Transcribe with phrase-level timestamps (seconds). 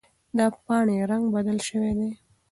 [0.37, 2.09] د پاڼې رنګ بدل شوی دی.